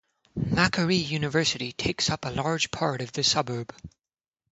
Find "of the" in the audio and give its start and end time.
3.01-3.23